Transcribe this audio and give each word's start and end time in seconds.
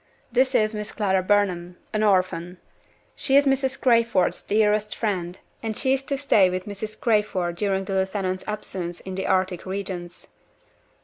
This 0.31 0.55
is 0.55 0.73
Miss 0.73 0.91
Clara 0.91 1.21
Burnham 1.21 1.77
an 1.93 2.01
orphan. 2.01 2.57
She 3.15 3.37
is 3.37 3.45
Mrs. 3.45 3.79
Crayford's 3.79 4.41
dearest 4.41 4.95
friend, 4.95 5.37
and 5.61 5.77
she 5.77 5.93
is 5.93 6.01
to 6.05 6.17
stay 6.17 6.49
with 6.49 6.65
Mrs. 6.65 6.99
Crayford 6.99 7.55
during 7.57 7.85
the 7.85 7.93
lieutenant's 7.93 8.43
absence 8.47 9.01
in 9.01 9.13
the 9.13 9.27
Arctic 9.27 9.63
regions. 9.63 10.25